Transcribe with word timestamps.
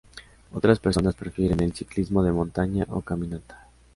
Otras 0.51 0.79
personas 0.79 1.13
prefieren 1.13 1.59
el 1.59 1.73
ciclismo 1.75 2.23
de 2.23 2.31
montaña 2.31 2.87
o 2.89 3.01
caminata. 3.01 3.67